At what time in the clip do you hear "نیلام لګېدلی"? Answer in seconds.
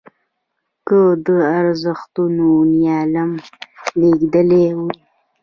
2.81-4.65